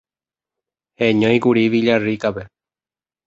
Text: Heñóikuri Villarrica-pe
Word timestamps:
Heñóikuri 1.03 1.65
Villarrica-pe 1.73 2.43